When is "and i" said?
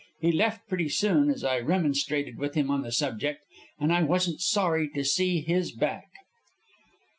3.79-4.01